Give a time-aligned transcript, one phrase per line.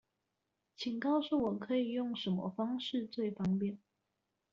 [0.77, 3.77] 請告訴我可以用什麼方式最方便